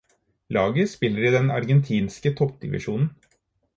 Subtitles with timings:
[0.55, 3.09] Laget spiller i den argentinske toppdivisjonen.